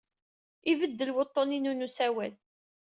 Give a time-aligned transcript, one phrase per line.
[0.71, 2.33] Ibeddel wuḍḍun-inu n usawal.